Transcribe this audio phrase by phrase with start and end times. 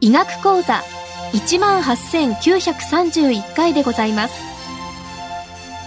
[0.00, 0.82] 医学講座
[1.32, 4.34] 18,931回でございます。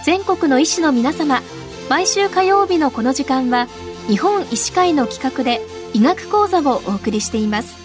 [0.04, 1.42] 全国の医師の皆様
[1.88, 3.66] 毎週火曜日のこの時間は
[4.08, 5.60] 日本医師会の企画で
[5.94, 7.76] 医学講座をお送りしています。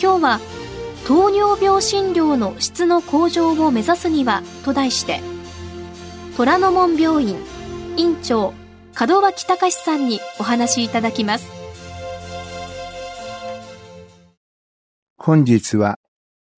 [0.00, 0.40] 今日は
[1.06, 5.20] 糖尿病診療の質の向上を目指すにはと題して
[6.36, 7.36] 虎ノ門病院
[7.96, 8.54] 院長
[8.98, 11.52] 門脇隆さんにお話しいただきます
[15.18, 15.98] 本日は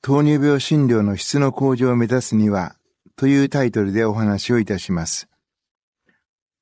[0.03, 2.77] 糖尿病診療の質の向上を目指すには
[3.17, 5.27] というタイトルでお話をいたします。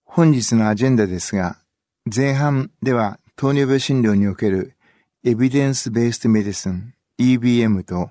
[0.05, 1.59] 本日のアジェンダですが、
[2.05, 4.77] 前半では糖尿病診療における
[5.25, 8.11] エビデンスベーストメディスン EBM と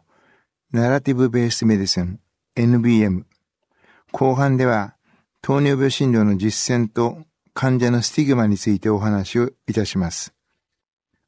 [0.71, 2.19] ナラティブベースメディスン
[2.55, 3.25] NBM
[4.11, 4.95] 後半では
[5.41, 7.17] 糖尿病診療の実践と
[7.53, 10.33] 患者のスティグマについてお話をいたします。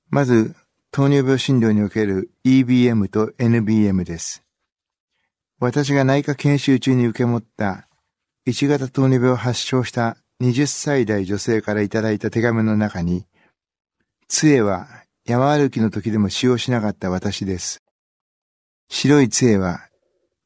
[0.09, 0.55] まず、
[0.91, 4.41] 糖尿病診療における EBM と NBM です。
[5.59, 7.87] 私が内科研修中に受け持った
[8.47, 13.25] 1型糖尿病を発症した20歳代女性からいただいた手紙の中に、
[14.27, 14.87] 杖は
[15.25, 17.81] 山歩きの時でも使用しなかった私です。
[18.89, 19.89] 白い杖は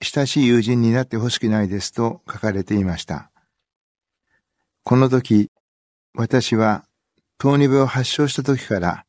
[0.01, 3.29] 親しい友人になってほしくないですと書かれていました。
[4.83, 5.51] この時、
[6.13, 6.85] 私は
[7.37, 9.05] 糖尿病を発症した時から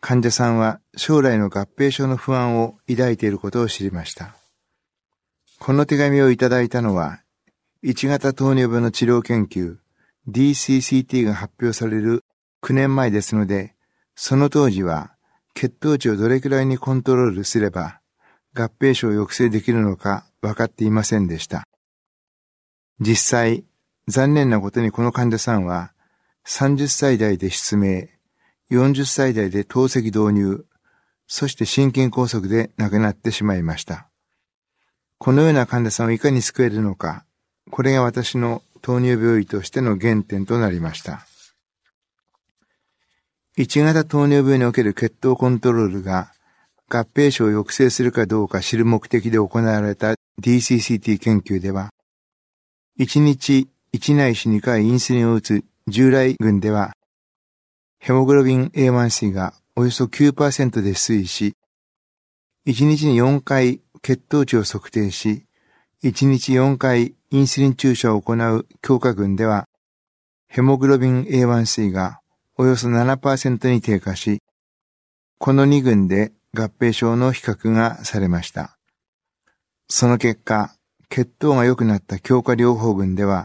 [0.00, 4.36] 患者さんは将来の合併症の不安を抱いていることを知りました。
[5.58, 7.20] この手紙をいただいたのは、
[7.84, 9.76] 1型糖尿病の治療研究
[10.28, 12.24] DCCT が発表される
[12.62, 13.74] 9年前ですので、
[14.20, 15.12] その当時は
[15.54, 18.00] 血糖値をどれくらいにコントロールすれば
[18.52, 21.62] 合併症を抑制できるのか分かっていませんでした。
[22.98, 23.64] 実際、
[24.08, 25.92] 残念なことにこの患者さんは
[26.48, 28.08] 30歳代で失明、
[28.72, 30.66] 40歳代で透析導入、
[31.28, 34.08] そして心筋梗塞で亡くなってしまいました。
[35.18, 37.24] このような患者さんをいかに救えるのか、
[37.70, 41.27] これが私の糖尿病医としての原点となりました。
[43.58, 46.32] 1型糖尿病における血糖コントロールが
[46.88, 51.90] 合併症を抑制するかどうか知る目的で行われた DCCT 研究では、
[53.00, 56.92] 1日1内し2回インスリンを打つ従来群では
[57.98, 61.56] ヘモグロビン A1C がおよそ9%で推移し、
[62.68, 65.46] 1日に4回血糖値を測定し、
[66.04, 69.66] 1日4回インスリン注射を行う強化群では、
[70.46, 72.20] ヘモグロビン A1C が
[72.60, 74.42] およそ7%に低下し、
[75.38, 78.76] この2群で合併症の比較がされました。
[79.88, 80.74] その結果、
[81.08, 83.44] 血糖が良くなった強化療法群では、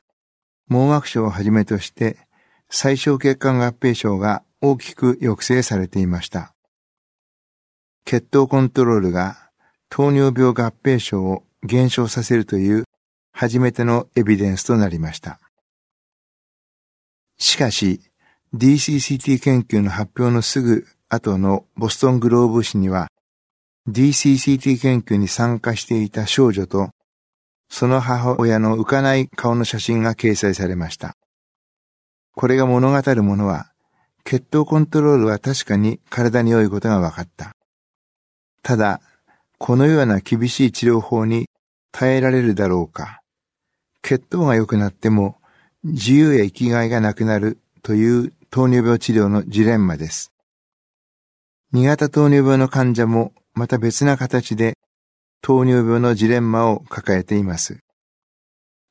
[0.68, 2.18] 網膜症をはじめとして
[2.72, 6.56] 最小血管合併症が大きく抑制されていました。
[8.06, 9.52] 血糖コントロールが
[9.90, 12.86] 糖尿病合併症を減少させるという
[13.32, 15.40] 初めてのエビデンスとなりました。
[17.38, 18.02] しかし、
[18.56, 23.08] DCCT 研究の発表のすぐ後のボストングローブ誌には、
[23.90, 26.92] DCCT 研究に参加していた少女と、
[27.68, 31.16] その母親の浮かない顔の写真が掲載されました。
[32.36, 33.72] これが物語るものは、
[34.24, 37.56] 血糖コントロールは確かに体に良いことが分かった。
[38.62, 39.02] ただ、
[39.58, 41.50] このような厳しい治療法に
[41.92, 43.22] 耐えられるだろうか。
[44.04, 45.38] 血糖が良くなっても
[45.84, 50.32] 自由や生きがいがなくなるという糖尿病治療のジレンマです。
[51.74, 54.78] 2型糖尿病の患者もまた別な形で
[55.42, 57.80] 糖尿病のジレンマを抱えています。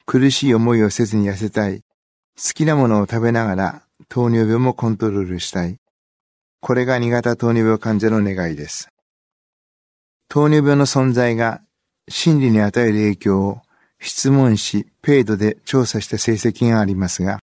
[0.04, 1.82] 苦しい思いをせずに痩せたい。
[2.36, 5.76] 好きなものを食べながら糖尿病もコントロールしたい。
[6.60, 8.88] これが2型糖尿病患者の願いです。
[10.28, 11.60] 糖尿病の存在が
[12.08, 13.60] 心理に与える影響を
[14.00, 17.38] 質問し、ペイドで調査した成績がありますが、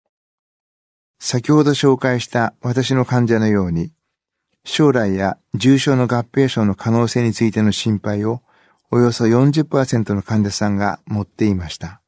[1.19, 3.91] 先ほど紹介した私の患者のように、
[4.63, 8.41] 将来や重症の合併症の可能性についての心配を
[8.89, 12.01] およそ40%の患者さんが持っていました。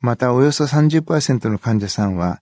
[0.00, 2.40] またおよそ30%の患者さんは、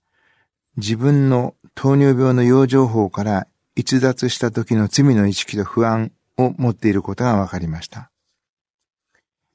[0.76, 8.10] 自分の糖尿病の養生法から逸脱した時の罪の意識と不安を持っていることが分かりました。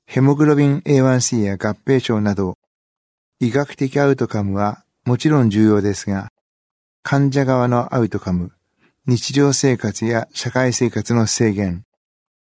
[0.07, 2.57] ヘモグロビン A1C や合併症など、
[3.39, 6.31] 医学的アウトカムはもちろん重要ですが、
[7.01, 8.51] 患者側のアウトカム、
[9.07, 11.85] 日常生活や社会生活の制限、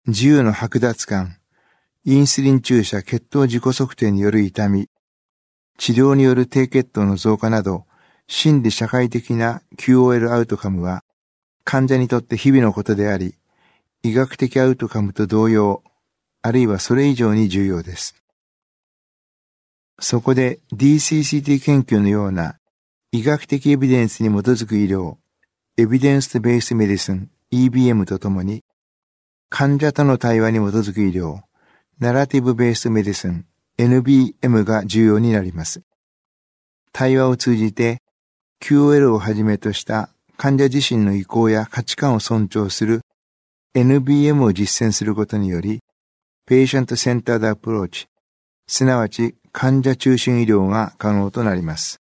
[0.06, 1.38] 自由の剥奪感、
[2.04, 4.90] インスリン注射血糖自己測定による痛み、
[5.80, 7.86] 治療による低血糖の増加など、
[8.28, 11.04] 心理社会的な QOL アウトカムは、
[11.64, 13.34] 患者にとって日々のことであり、
[14.04, 15.84] 医学的アウトカムと同様、
[16.44, 18.25] あるいはそれ以上に重要です。
[20.00, 22.58] そこで DCCT 研究のような
[23.12, 25.16] 医学的エビデンスに基づく医療、
[25.78, 28.64] エビデンスベースメディスン EBM とともに、
[29.50, 31.40] 患者との対話に基づく医療、
[32.00, 33.46] ナラティブベースメディスン
[33.78, 35.82] NBM が重要になります。
[36.92, 38.02] 対話を通じて
[38.62, 43.02] QOL をはじめとした患者自身の意向や価値観を尊重する
[43.74, 45.80] NBM を実践することにより、
[46.50, 48.08] Patient Centered Approach、
[48.68, 52.02] すなわち患者中心医療が可能となります。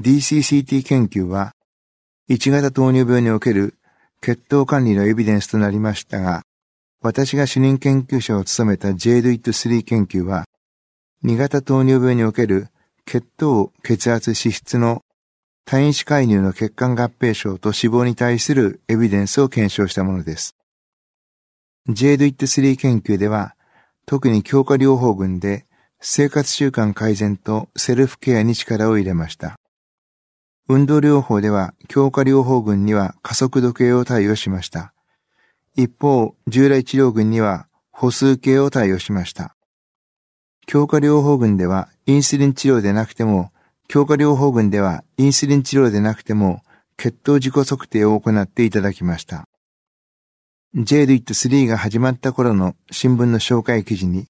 [0.00, 1.52] DCCT 研究は、
[2.28, 3.74] 1型糖尿病における
[4.20, 6.42] 血糖管理のエビデンスとなりましたが、
[7.00, 10.46] 私が主任研究者を務めた JDIT3 研究は、
[11.24, 12.66] 2型糖尿病における
[13.06, 15.02] 血糖、血圧、脂質の
[15.64, 20.56] 単因子介入の血管合併症と死亡に対するエビデンスを検証したものです。
[21.88, 23.54] JDIT3 研究では、
[24.06, 25.66] 特に強化療法群で
[26.02, 29.56] 生活習慣改善とセルフケアに力を入れました。
[30.66, 34.94] 運動療法では強化療法群には加速度計を対応しました。
[35.76, 39.56] 一方、従来治療群には歩数計を対応しました。
[40.66, 43.52] 強化療法群ではインスリン治療でなくても、
[43.86, 46.62] 強化療法群ではインスリン治療でなくても
[46.96, 49.44] 血糖自己測定を行っていただきました。
[50.74, 54.29] j リット3が始まった頃の新聞の紹介記事に、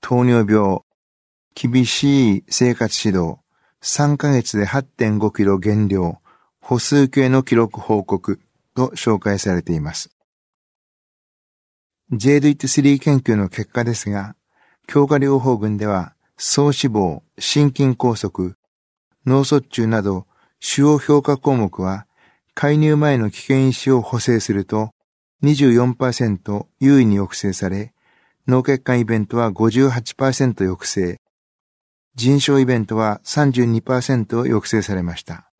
[0.00, 0.80] 糖尿病、
[1.54, 3.38] 厳しい生活指導、
[3.82, 6.18] 3ヶ月で8.5キロ減量、
[6.60, 8.40] 歩数計の記録報告
[8.74, 10.10] と紹介されています。
[12.12, 14.34] JDIT3 研究の結果ですが、
[14.86, 18.54] 強化療法群では、総脂肪、心筋梗塞、
[19.26, 20.26] 脳卒中など
[20.58, 22.06] 主要評価項目は、
[22.54, 24.90] 介入前の危険因子を補正すると
[25.42, 27.92] 24%優位に抑制され、
[28.50, 31.20] 脳血管イベントは58%抑制、
[32.16, 35.50] 人症イベントは32%抑制されました。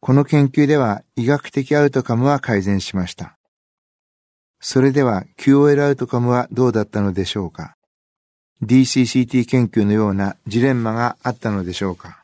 [0.00, 3.36] この研究では医学的アウトカムは改善しました。
[4.60, 7.74] それでは QOL アウトカムはどうだったのでしょうか
[8.62, 12.22] ?DCCT 研究のようなジレンマがあったのでしょうか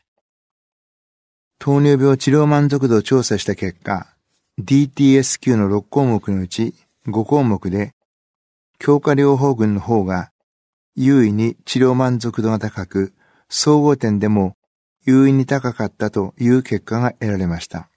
[1.59, 4.07] 糖尿病治療満足度を調査した結果、
[4.61, 6.75] DTSQ の6項目のうち
[7.09, 7.93] 5項目で
[8.85, 10.31] 強化療法群の方が
[10.95, 13.15] 優位に治療満足度が高く、
[13.49, 14.59] 総合点でも
[15.07, 17.89] 優位に高かったという結果が得られました。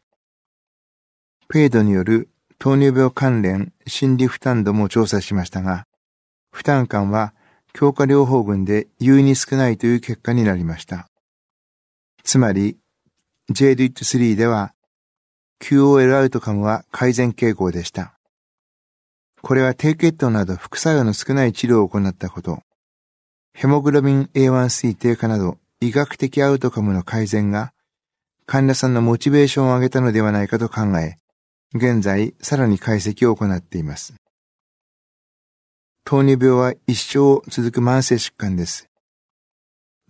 [1.49, 5.87] ペイドによる糖尿病関連心理負担度も調査しましたが、
[6.53, 7.33] 負担感は
[7.73, 11.09] 強化療法群で優位に少ないという結果になりました。
[12.23, 12.77] つまり、
[13.51, 14.73] JDIT3 では
[15.59, 18.16] QOL アウトカムは改善傾向でした。
[19.41, 22.63] これは低血糖など副作用の少ない治療を行ったこと、
[23.53, 27.71] ヘモグロビン A1C 低下など医学的アウトカムの改善が
[28.45, 31.17] 患者さんのモチベーションを上げたのではないかと考え、
[31.75, 34.15] 現在さらに解析を行っています。
[36.05, 38.89] 糖尿病は一生続く慢性疾患です。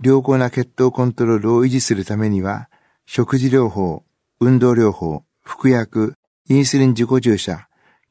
[0.04, 2.70] 良好な血糖コントロールを維持するためには、
[3.08, 4.04] 食事療法、
[4.40, 6.14] 運動療法、服薬、
[6.48, 7.68] インスリン自己注射、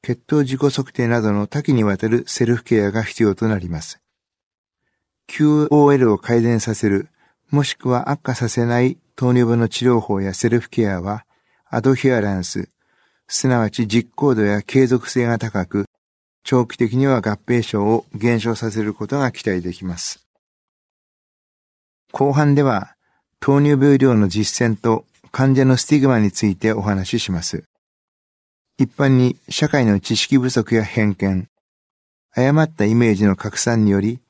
[0.06, 4.00] 血糖自己測定などの多岐にわたるセルフケアが必要となります。
[5.28, 7.08] QOL を改善させる、
[7.50, 11.24] もしくは悪化させない糖尿病の治療法やセルフケアは、
[11.68, 12.68] アドヒアランス、
[13.26, 15.86] すなわち実行度や継続性が高く、
[16.44, 20.24] 長期的には合併症を減少させることが期待できます。
[22.12, 22.94] 後半では、
[23.40, 27.64] 糖尿病医療の実践と患者のスティグマについてお話しします。
[28.78, 31.48] 一般に社会の知識不足や偏見、
[32.34, 34.20] 誤ったイメージの拡散により、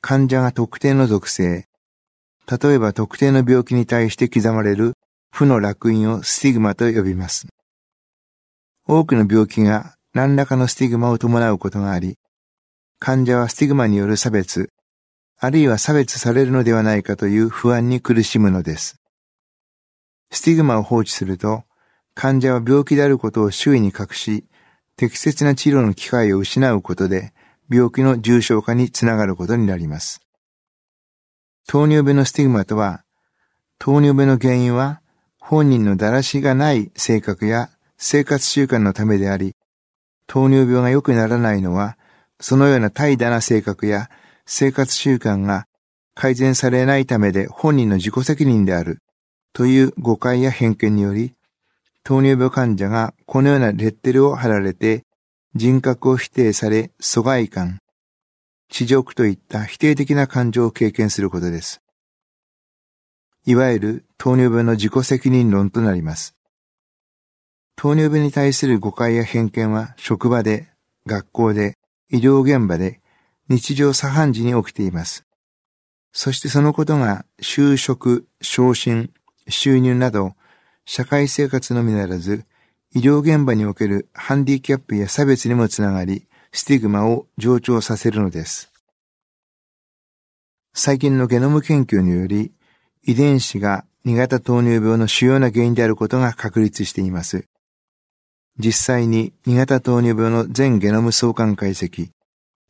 [0.00, 1.68] 患者が特定の属性、
[2.50, 4.94] 例えば特定の病気に対して刻まれる
[5.30, 7.46] 負の烙印をスティグマと呼びます。
[8.88, 12.18] 多くの病気が何らかのスティグマを伴うことがあり、
[12.98, 14.70] 患者はスティグマによる差別、
[15.38, 18.96] あるいは差別されるのではないかという不安に苦しむのです。
[20.32, 21.62] スティグマを放置すると、
[22.14, 24.44] 患者は病気であることを周囲に隠し、
[24.96, 27.32] 適切な治療の機会を失うことで、
[27.70, 30.20] 病気の重症化につながることになります。
[31.66, 33.04] 糖尿病のスティグマとは、
[33.78, 35.00] 糖尿病の原因は
[35.40, 39.56] 本人のだらしがない性格や生活習慣のためであり、
[40.26, 41.96] 糖尿病が良くならないのは、
[42.40, 44.10] そのような怠惰な性格や
[44.46, 45.66] 生活習慣が
[46.14, 48.98] 改善されないためで本人の自己責任である
[49.52, 51.34] という誤解や偏見により、
[52.04, 55.04] 糖尿病患者がこのようなレッテルを貼られて
[55.54, 57.78] 人格を否定され疎外感、
[58.68, 61.82] 地辱といった否定的な感情を経験することです。
[63.44, 66.34] いわゆる糖尿病の自己責任論となります。
[67.76, 70.68] 糖尿病に対する誤解や偏見は職場で、
[71.06, 71.76] 学校で、
[72.10, 73.00] 医療現場で
[73.48, 75.26] 日常茶飯事に起きています。
[76.12, 79.12] そしてそのことが就職、昇進、
[79.48, 80.34] 収入など
[80.84, 82.44] 社会生活のみならず
[82.94, 88.70] 医療現場におけるハンディキャップや差別にもつながり、スティグマを上長させるのです。
[90.74, 92.52] 最近のゲノム研究により、
[93.02, 97.46] 遺伝子が2型糖尿病の主要な原因であることが確立しています。
[98.58, 102.10] 実際に2型糖尿病の全ゲノム相関解析、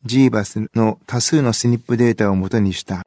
[0.05, 3.03] GBAS の多数のスニップデータをもとにした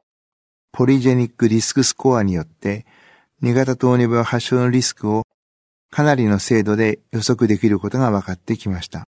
[0.71, 2.85] ポリジェニックリスクスコアによって
[3.43, 5.23] 2型糖尿病発症のリスクを
[5.91, 9.07] かなりの精度で予測できることが分かってきました。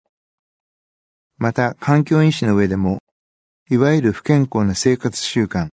[1.37, 2.99] また、環境因子の上でも、
[3.71, 5.69] いわゆる不健康な生活習慣、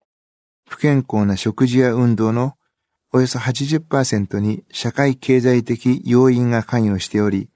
[0.67, 2.55] 不健康な食事や運動の
[3.13, 7.49] およそ80%に社会経済的要因が関与しており、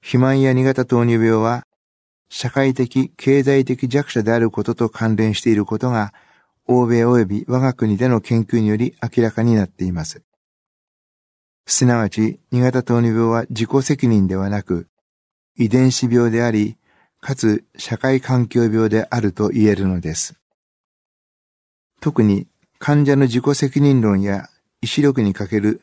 [0.00, 1.64] 肥満や2型糖尿病は
[2.28, 6.12] 社会的経済的弱者であることと関連していることが
[6.66, 10.22] 欧米及び我が国での研究により明らかになっています。
[11.66, 14.86] すなわち2型糖尿病は自己責任ではなく
[15.56, 16.76] 遺伝子病であり
[17.20, 20.38] かつ社会環境病であると言えるのです。
[22.00, 22.46] 特に
[22.78, 24.48] 患者の自己責任論や
[24.80, 25.82] 意志力に欠ける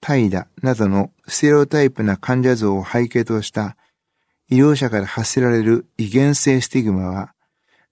[0.00, 3.76] 怠惰などのステレオタイプな患者像を背景とした
[4.48, 7.34] 医療者から発せられる遺伝性スティグマは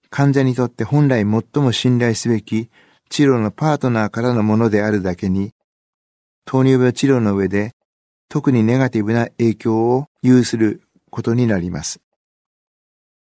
[0.09, 2.69] 患者にとって本来最も信頼すべき
[3.09, 5.54] 治療のパートナーからのものであるだけに
[6.45, 7.73] 糖尿病治療の上で
[8.29, 11.99] 特にネガティブな影響を有することになります。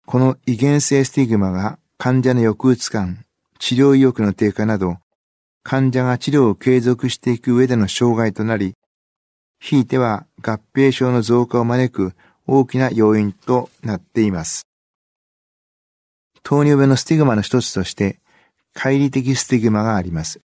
[0.06, 3.26] この遺伝性スティグマが患者の抑うつ感、
[3.60, 4.98] 治療意欲の低下など、
[5.64, 8.74] 患者が治療を継続していく上での障害となり、
[9.60, 12.14] ひいては合併症の増加を招く
[12.48, 14.66] 大きな要因となっています。
[16.42, 18.20] 糖尿病のスティグマの一つとして、
[18.76, 20.42] 乖離的スティグマがあります。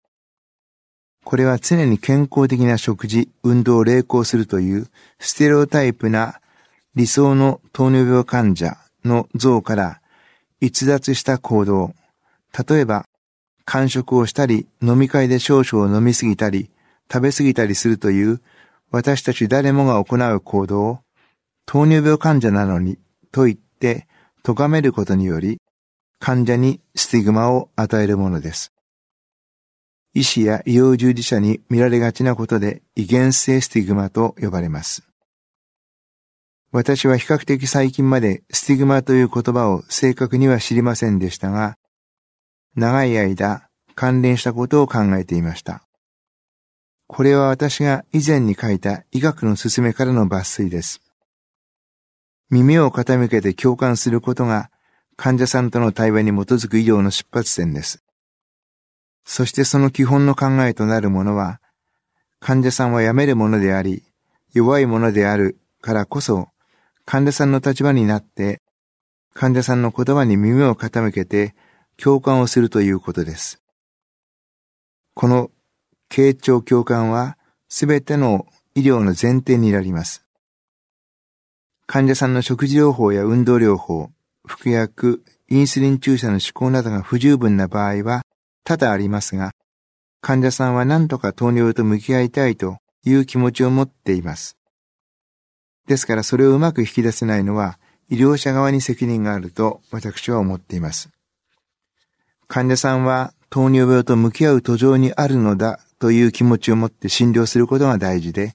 [1.26, 4.88] これは常に健康的な食事、運動を励行するという
[5.20, 6.40] ステレオタイプな
[6.96, 10.02] 理想の糖尿病患者の像から
[10.62, 11.94] 逸脱した行動、
[12.68, 13.06] 例えば、
[13.66, 16.70] 間食をしたり、飲み会で少々を飲みすぎたり、
[17.12, 18.42] 食べすぎたりするという
[18.92, 21.00] 私たち誰もが行う行動を
[21.66, 22.98] 糖尿病患者なのに
[23.32, 24.08] と言って
[24.44, 25.60] 咎めることにより
[26.20, 28.75] 患者にスティグマを与えるものです。
[30.16, 35.04] 医師や医療従事者に見られがちなことで医原性スティグマと呼ばれます。
[36.72, 41.78] 私は比較的最近までスティグマという言葉を正確には知りませんでしたが、
[42.76, 45.86] 長い間関連したことを考えていました。
[47.08, 51.02] これは私が以前に書いた医学の勧めからの抜粋です。
[52.50, 54.72] 耳を傾けて共感することが
[55.18, 58.05] 患者さんとの対話に基づく医療の出発点です。
[59.26, 61.60] そしてその基本の考えとなるものは、
[62.40, 64.04] 患者さんはやめるものであり、
[64.54, 66.48] 弱いものであるからこそ
[67.06, 68.62] 患者さんの立場になって、
[69.34, 71.54] 患者さんの言葉に耳を傾けて
[71.98, 73.62] 共感をするということです。
[75.14, 75.52] この
[76.10, 77.38] 傾聴共感は
[77.70, 80.26] すべての医療の前提になります。
[81.86, 84.10] 患者さんの食事療法や運動療法、
[84.48, 88.24] 服薬、インスリン注射の思考などが不十分な場合は
[88.66, 89.52] 多々ありますが、
[90.22, 94.58] 患者さんは何とか糖尿病と向き合いたいという気持ちを持っています。
[95.88, 97.78] ですからそれをうまく引き出せないのは
[98.10, 101.10] 医療者側に責任があると私は思っています。
[102.48, 108.54] 患者さんは糖尿病と向き合う途上にあるのだという気持ちを持って診療することが大事で、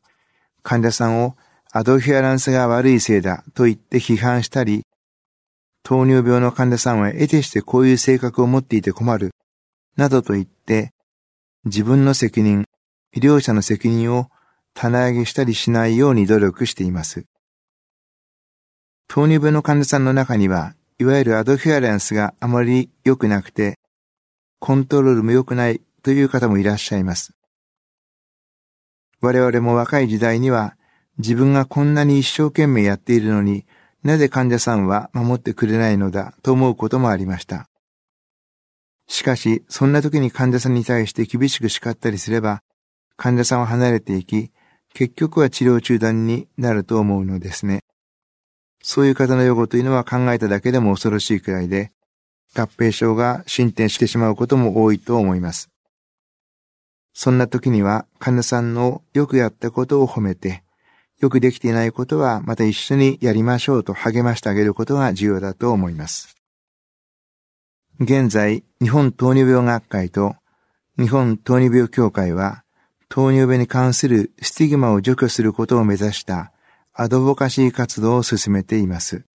[0.62, 1.36] 患者さんを
[1.72, 4.82] アドヒアランスが悪いせいだと言って批判したり、
[5.82, 9.30] 糖尿病の患者さんは得てしてこういう性格を持っていて困る、
[10.00, 10.94] などと言って、
[11.66, 12.64] 自分の責任、
[13.12, 14.30] 医療者の責任を
[14.72, 17.26] 棚上げしたりしないように努力しています。
[19.08, 23.78] 糖尿病の患者さんの中には、いわゆるアドヒアランスがあまり良くなくて、
[24.58, 27.34] コントロールも良くないという方もいらっしゃいます。
[29.20, 30.76] 我々も若い時代には、
[31.18, 33.66] 自分がこんなに一生懸命やっているのに、
[34.02, 37.69] なぜ患者さんは守ってくれないのだと思うこともありました。
[39.10, 42.62] しかし、そんな時に患者さんに対して厳しく叱ったりすれば、
[43.16, 44.52] 患者さんは離れていき、
[44.94, 47.80] 結局は治療中断になると思うのですね。
[48.82, 51.90] そういう方の予後というのは考えただけでも恐ろしいくらいで、
[52.54, 55.70] 合併症が進展してしまうことも多いと思います。
[57.12, 60.62] そんな時には患者さんのよくやったことを褒めて、
[61.18, 66.39] よくできていないことはまた一緒にやりましょうと励ましてあげることが重要だと思います。
[68.02, 70.34] 現在、日本糖尿病学会と
[70.98, 72.64] 日本糖尿病協会は
[73.10, 76.50] 糖尿病に関するスティグマを除去することを目指した
[76.94, 79.26] アドボカシー活動を進めています。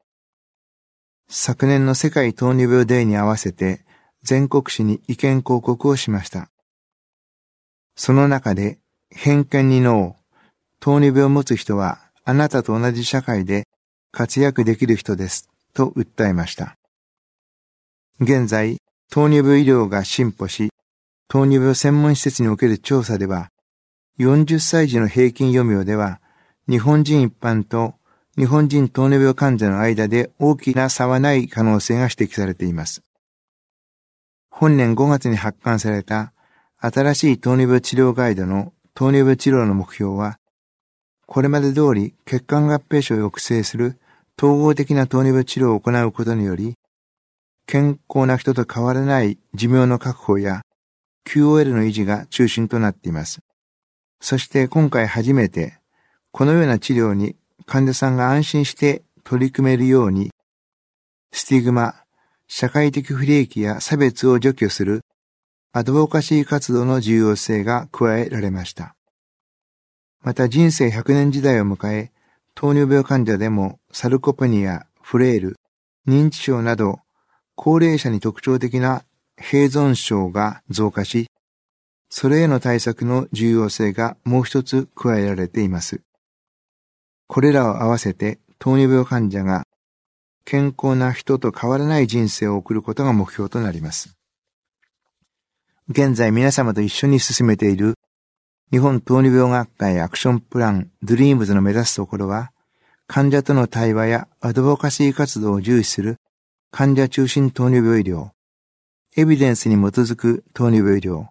[1.29, 3.85] 昨年の世界糖尿病デーに合わせて
[4.23, 6.49] 全国紙に意見広告をしました。
[7.95, 8.79] その中で
[9.11, 10.15] 偏見に NO、
[10.79, 13.67] 糖尿病を持つ人はあなたと同じ社会で
[14.11, 16.77] 活躍できる人ですと訴えました。
[18.21, 18.77] 現在、
[19.11, 20.69] 糖尿病医療が進歩し、
[21.27, 23.49] 糖尿病専門施設における調査では、
[24.19, 26.21] 40歳児の平均余命では、
[26.69, 27.95] 日本人一般と
[28.37, 33.03] 日本人糖尿病患者の間で大きな差はない可能性が指摘されています。
[34.49, 36.31] 本年5月に発刊された
[36.77, 40.39] 新しい糖尿病治療ガイドの糖尿病治療の目標は、
[41.25, 43.99] これまで通り血管合併症を抑制する
[44.37, 46.77] 統合的な糖尿病治療を行うことにより、
[47.67, 50.61] 健康な人と変わらない寿命の確保や
[51.27, 53.39] QOL の維持が中心となっています。
[54.21, 55.79] そして今回初めて、
[56.31, 60.31] このような治療に患者さんが安心して取り組めるように、
[61.31, 61.95] スティグマ、
[62.47, 65.01] 社会的不利益や差別を除去する
[65.73, 68.95] アドボカシー活動の重要性が加えられました。
[70.21, 72.11] また人生100年時代を迎え、
[72.53, 75.57] 糖尿病患者でもサルコペニア、フレイル、
[76.07, 76.99] 認知症など
[77.55, 79.03] 高齢者に特徴的な
[79.37, 81.27] 併存症が増加し、
[82.09, 86.01] それへの対策の重要性がもう一つ加えられています。
[87.27, 89.63] これらを合わせて糖尿病患者が
[90.45, 94.15] 健康な人と変わらない人生を送ることが目標となります。
[95.89, 97.95] 現在皆様と一緒に進めている
[98.71, 102.51] 日本糖尿病学会アクションプラン DREAMS の目指すところは
[103.07, 106.17] 患者との対話やアドボカシー活動を重視する
[106.77, 108.31] 患者中心糖尿病医療、
[109.15, 111.27] エビデンスに基づく糖尿病医療、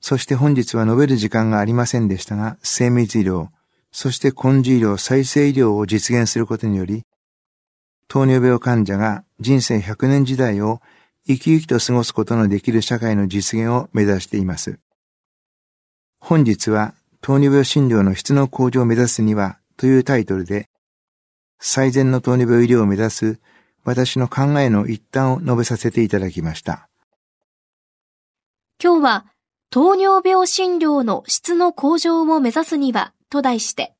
[0.00, 3.48] そして本日は述べる時間がありませんでしたが、精密医療、
[3.92, 7.02] そして根治医療、再生医療を実現することにより、
[8.08, 10.80] 糖尿病患者が人生100年時代を
[11.26, 14.78] 生き生きと過ごすことのできる社会の実現を目指しています。
[16.18, 20.70] 本日は糖尿病診療の質の向上を目指すにはというタイトルで、
[21.60, 23.38] 最善の糖尿病医療を目指す
[23.86, 26.88] 私の考えの一端を述べさせていただきました。
[28.82, 29.26] 今日は、
[29.70, 33.94] 糖尿病診療の質の向上を目指すには、と題して、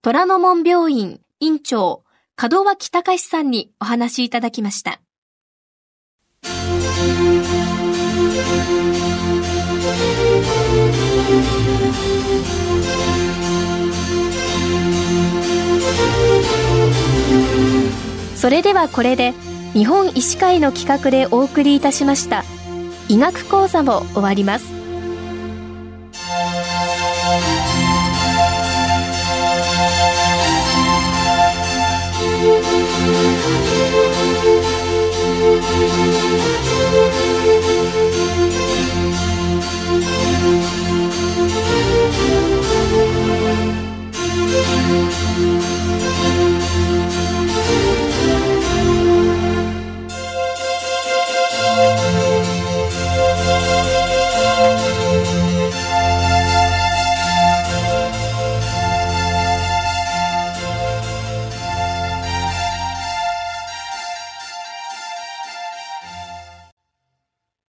[0.00, 2.04] 虎ノ門病院院長、
[2.40, 5.00] 門脇隆さんにお話いただきました。
[18.38, 19.32] それではこれで
[19.72, 22.44] 日本医師会の企画でお送りいたしました。
[23.08, 24.77] 医学講座も終わります。